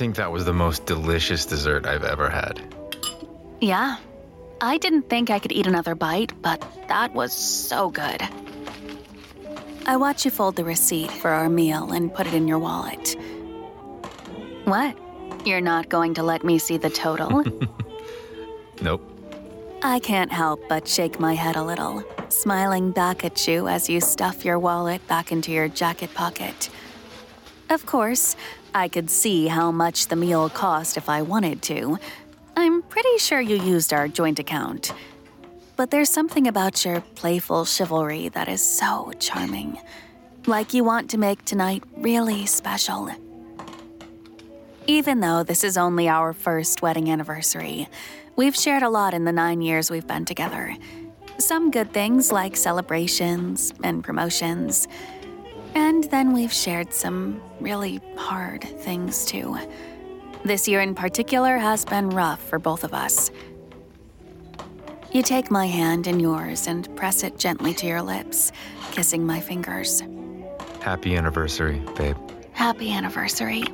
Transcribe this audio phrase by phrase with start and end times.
[0.00, 2.58] I think that was the most delicious dessert I've ever had.
[3.60, 3.98] Yeah.
[4.62, 8.22] I didn't think I could eat another bite, but that was so good.
[9.84, 13.14] I watch you fold the receipt for our meal and put it in your wallet.
[14.64, 14.96] What?
[15.44, 17.44] You're not going to let me see the total?
[18.80, 19.02] Nope.
[19.82, 24.00] I can't help but shake my head a little, smiling back at you as you
[24.00, 26.70] stuff your wallet back into your jacket pocket.
[27.70, 28.34] Of course,
[28.74, 32.00] I could see how much the meal cost if I wanted to.
[32.56, 34.92] I'm pretty sure you used our joint account.
[35.76, 39.78] But there's something about your playful chivalry that is so charming.
[40.46, 43.08] Like you want to make tonight really special.
[44.88, 47.86] Even though this is only our first wedding anniversary,
[48.34, 50.76] we've shared a lot in the nine years we've been together.
[51.38, 54.88] Some good things like celebrations and promotions.
[55.74, 59.58] And then we've shared some really hard things too.
[60.44, 63.30] This year in particular has been rough for both of us.
[65.12, 68.52] You take my hand in yours and press it gently to your lips,
[68.92, 70.02] kissing my fingers.
[70.80, 72.16] Happy anniversary, babe.
[72.52, 73.64] Happy anniversary.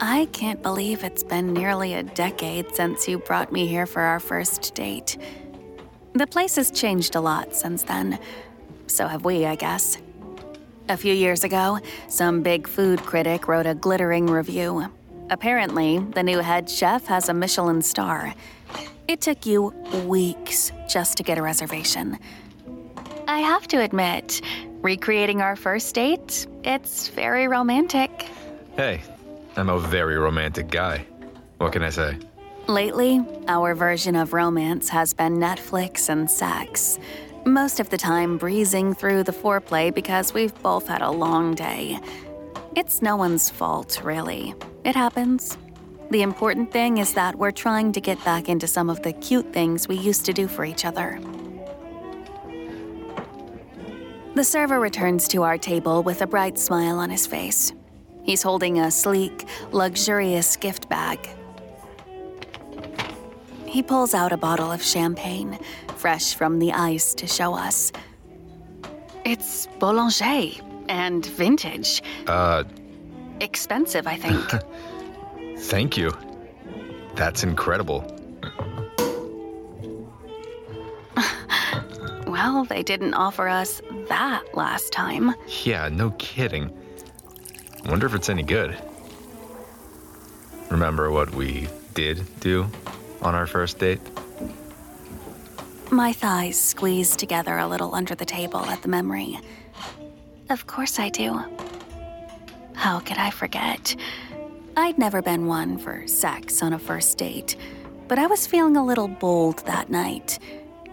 [0.00, 4.18] I can't believe it's been nearly a decade since you brought me here for our
[4.18, 5.16] first date.
[6.14, 8.18] The place has changed a lot since then.
[8.86, 9.98] So have we, I guess.
[10.88, 14.92] A few years ago, some big food critic wrote a glittering review.
[15.30, 18.34] Apparently, the new head chef has a Michelin star.
[19.08, 19.68] It took you
[20.04, 22.18] weeks just to get a reservation.
[23.26, 24.42] I have to admit,
[24.82, 28.28] recreating our first date, it's very romantic.
[28.76, 29.00] Hey,
[29.56, 31.06] I'm a very romantic guy.
[31.58, 32.18] What can I say?
[32.68, 36.96] Lately, our version of romance has been Netflix and sex.
[37.44, 41.98] Most of the time, breezing through the foreplay because we've both had a long day.
[42.76, 44.54] It's no one's fault, really.
[44.84, 45.58] It happens.
[46.12, 49.52] The important thing is that we're trying to get back into some of the cute
[49.52, 51.18] things we used to do for each other.
[54.36, 57.72] The server returns to our table with a bright smile on his face.
[58.22, 61.28] He's holding a sleek, luxurious gift bag.
[63.72, 65.58] He pulls out a bottle of champagne,
[65.96, 67.90] fresh from the ice, to show us.
[69.24, 70.60] It's Bollinger
[70.90, 72.02] and vintage.
[72.26, 72.64] Uh,
[73.40, 74.44] Expensive, I think.
[75.60, 76.12] thank you.
[77.14, 78.04] That's incredible.
[82.26, 83.80] well, they didn't offer us
[84.10, 85.34] that last time.
[85.64, 86.70] Yeah, no kidding.
[87.86, 88.76] Wonder if it's any good.
[90.68, 92.70] Remember what we did do
[93.22, 94.00] on our first date?
[95.90, 99.38] My thighs squeeze together a little under the table at the memory.
[100.48, 101.40] Of course I do.
[102.74, 103.94] How could I forget?
[104.76, 107.56] I'd never been one for sex on a first date,
[108.08, 110.38] but I was feeling a little bold that night.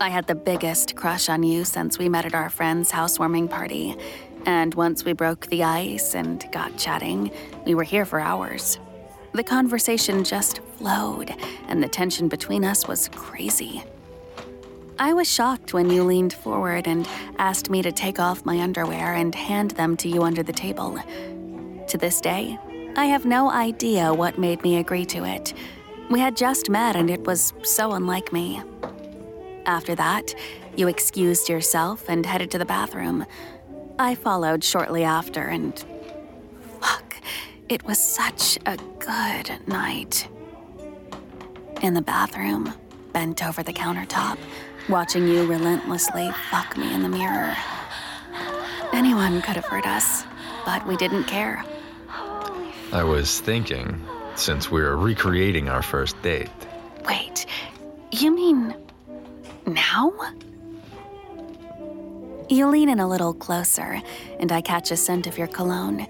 [0.00, 3.96] I had the biggest crush on you since we met at our friend's housewarming party,
[4.44, 7.30] and once we broke the ice and got chatting,
[7.64, 8.78] we were here for hours.
[9.32, 11.32] The conversation just flowed,
[11.68, 13.84] and the tension between us was crazy.
[14.98, 17.08] I was shocked when you leaned forward and
[17.38, 20.98] asked me to take off my underwear and hand them to you under the table.
[21.88, 22.58] To this day,
[22.96, 25.54] I have no idea what made me agree to it.
[26.10, 28.62] We had just met and it was so unlike me.
[29.64, 30.34] After that,
[30.76, 33.24] you excused yourself and headed to the bathroom.
[33.98, 35.82] I followed shortly after and.
[37.70, 40.26] It was such a good night.
[41.82, 42.74] In the bathroom,
[43.12, 44.38] bent over the countertop,
[44.88, 47.56] watching you relentlessly fuck me in the mirror.
[48.92, 50.24] Anyone could have hurt us,
[50.66, 51.64] but we didn't care.
[52.92, 54.04] I was thinking,
[54.34, 56.50] since we were recreating our first date,
[57.06, 57.46] Wait,
[58.10, 58.74] you mean
[59.64, 60.12] now?
[62.48, 64.02] You lean in a little closer,
[64.40, 66.08] and I catch a scent of your cologne.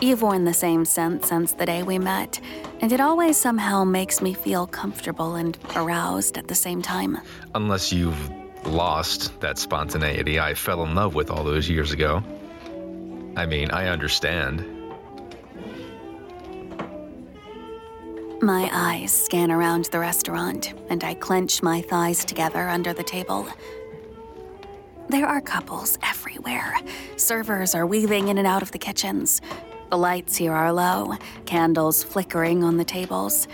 [0.00, 2.38] You've worn the same scent since the day we met,
[2.80, 7.18] and it always somehow makes me feel comfortable and aroused at the same time.
[7.54, 8.30] unless you've
[8.66, 12.22] lost that spontaneity I fell in love with all those years ago.
[13.36, 14.64] I mean, I understand.
[18.42, 23.46] My eyes scan around the restaurant, and I clench my thighs together under the table.
[25.08, 26.76] There are couples everywhere.
[27.16, 29.40] Servers are weaving in and out of the kitchens.
[29.94, 31.14] The lights here are low,
[31.46, 33.46] candles flickering on the tables.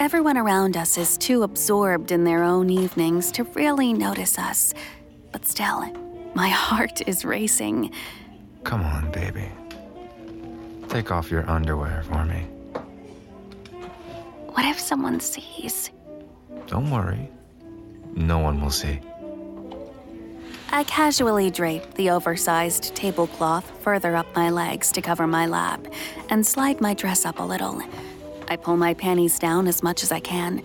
[0.00, 4.74] Everyone around us is too absorbed in their own evenings to really notice us.
[5.30, 5.84] But still,
[6.34, 7.92] my heart is racing.
[8.64, 9.48] Come on, baby.
[10.88, 12.40] Take off your underwear for me.
[14.48, 15.92] What if someone sees?
[16.66, 17.30] Don't worry.
[18.16, 18.98] No one will see.
[20.70, 25.80] I casually drape the oversized tablecloth further up my legs to cover my lap
[26.28, 27.82] and slide my dress up a little.
[28.48, 30.62] I pull my panties down as much as I can.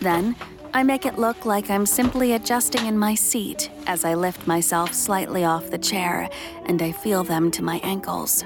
[0.00, 0.36] Then,
[0.74, 4.92] I make it look like I'm simply adjusting in my seat as I lift myself
[4.92, 6.28] slightly off the chair
[6.66, 8.44] and I feel them to my ankles.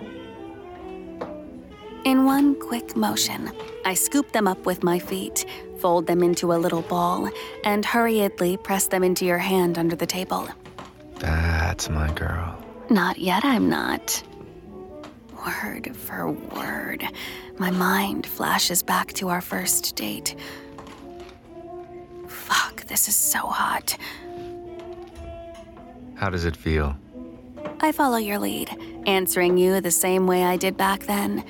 [2.05, 3.51] In one quick motion,
[3.85, 5.47] I scoop them up with my feet,
[5.81, 7.29] fold them into a little ball,
[7.65, 10.49] and hurriedly press them into your hand under the table.
[11.77, 12.57] That's my girl.
[12.89, 14.23] Not yet, I'm not.
[15.45, 17.07] Word for word,
[17.59, 20.37] my mind flashes back to our first date.
[22.29, 23.95] Fuck, this is so hot.
[26.15, 26.97] How does it feel?
[27.81, 28.71] I follow your lead,
[29.07, 31.45] answering you the same way I did back then.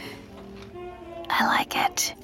[1.31, 2.14] I like it.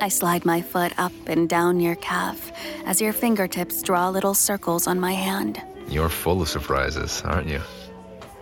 [0.00, 2.50] I slide my foot up and down your calf
[2.84, 5.62] as your fingertips draw little circles on my hand.
[5.88, 7.60] You're full of surprises, aren't you?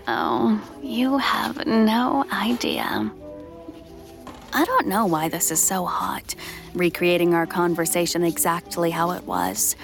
[0.06, 3.10] Oh, you have no idea.
[4.52, 6.34] I don't know why this is so hot,
[6.74, 9.76] recreating our conversation exactly how it was.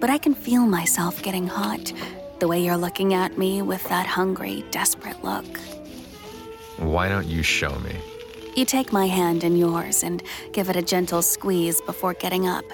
[0.00, 1.92] But I can feel myself getting hot,
[2.38, 5.58] the way you're looking at me with that hungry, desperate look.
[6.78, 7.96] Why don't you show me?
[8.56, 10.22] You take my hand in yours and
[10.52, 12.64] give it a gentle squeeze before getting up.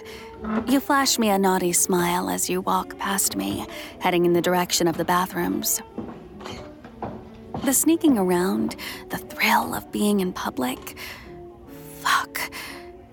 [0.66, 3.66] You flash me a naughty smile as you walk past me,
[3.98, 5.82] heading in the direction of the bathrooms.
[7.62, 8.74] The sneaking around,
[9.10, 10.96] the thrill of being in public.
[12.00, 12.40] Fuck,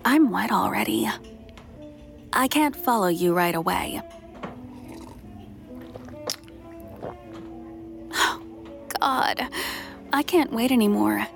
[0.06, 1.06] I'm wet already.
[2.32, 4.00] I can't follow you right away.
[9.00, 9.48] God,
[10.14, 11.26] I can't wait anymore.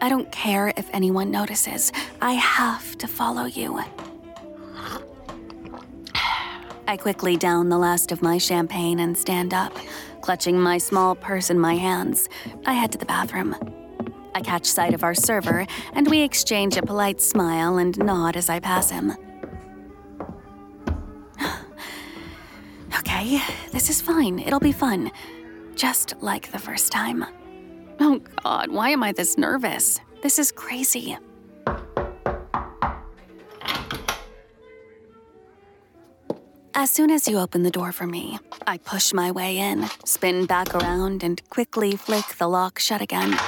[0.00, 1.90] I don't care if anyone notices.
[2.20, 3.82] I have to follow you.
[6.92, 9.74] I quickly down the last of my champagne and stand up,
[10.20, 12.28] clutching my small purse in my hands.
[12.66, 13.56] I head to the bathroom.
[14.34, 18.50] I catch sight of our server, and we exchange a polite smile and nod as
[18.50, 19.14] I pass him.
[22.98, 23.40] okay,
[23.70, 24.38] this is fine.
[24.38, 25.12] It'll be fun.
[25.74, 27.24] Just like the first time.
[28.00, 29.98] Oh god, why am I this nervous?
[30.22, 31.16] This is crazy.
[36.74, 40.46] As soon as you open the door for me, I push my way in, spin
[40.46, 43.38] back around, and quickly flick the lock shut again.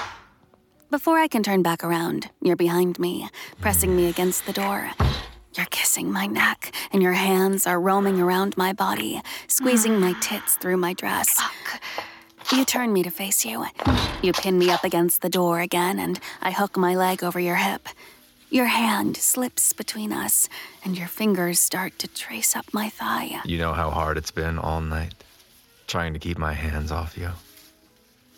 [0.91, 3.31] Before I can turn back around, you're behind me,
[3.63, 4.91] pressing me against the door.
[5.57, 10.57] You're kissing my neck, and your hands are roaming around my body, squeezing my tits
[10.57, 11.31] through my dress.
[11.31, 11.83] Fuck.
[12.53, 13.65] You turn me to face you.
[14.21, 17.57] You pin me up against the door again, and I hook my leg over your
[17.57, 17.89] hip.
[18.55, 20.49] Your hand slips between us,
[20.85, 23.41] and your fingers start to trace up my thigh.
[23.45, 25.13] You know how hard it's been all night,
[25.89, 27.31] trying to keep my hands off you.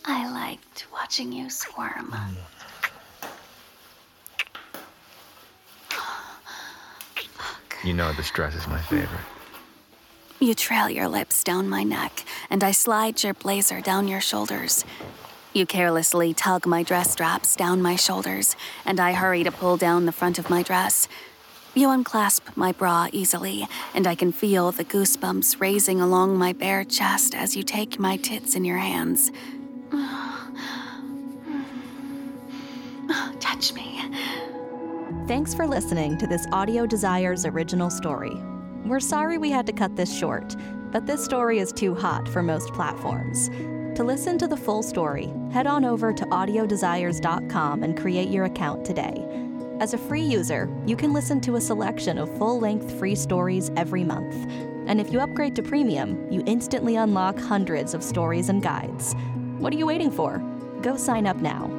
[0.06, 2.16] I liked watching you squirm.
[7.84, 9.20] You know this dress is my favorite.
[10.40, 14.82] You trail your lips down my neck, and I slide your blazer down your shoulders.
[15.56, 20.04] You carelessly tug my dress straps down my shoulders, and I hurry to pull down
[20.04, 21.08] the front of my dress.
[21.72, 26.84] You unclasp my bra easily, and I can feel the goosebumps raising along my bare
[26.84, 29.32] chest as you take my tits in your hands.
[33.40, 34.02] Touch me.
[35.26, 38.36] Thanks for listening to this Audio Desires original story.
[38.84, 40.54] We're sorry we had to cut this short,
[40.92, 43.48] but this story is too hot for most platforms.
[43.96, 48.84] To listen to the full story, head on over to audiodesires.com and create your account
[48.84, 49.26] today.
[49.80, 53.70] As a free user, you can listen to a selection of full length free stories
[53.74, 54.34] every month.
[54.86, 59.14] And if you upgrade to premium, you instantly unlock hundreds of stories and guides.
[59.56, 60.42] What are you waiting for?
[60.82, 61.75] Go sign up now